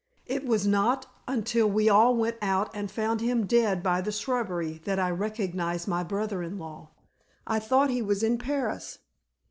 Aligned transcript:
It 0.25 0.47
was 0.47 0.65
not 0.65 1.05
until 1.27 1.67
we 1.69 1.87
all 1.87 2.15
went 2.15 2.37
out 2.41 2.71
and 2.73 2.89
found 2.89 3.21
him 3.21 3.45
dead 3.45 3.83
by 3.83 4.01
the 4.01 4.11
shrubbery 4.11 4.79
that 4.83 4.97
I 4.97 5.11
recognized 5.11 5.87
my 5.87 6.03
brother 6.03 6.41
in 6.41 6.57
law. 6.57 6.89
I 7.45 7.59
thought 7.59 7.91
he 7.91 8.01
was 8.01 8.23
in 8.23 8.39
Paris." 8.39 8.97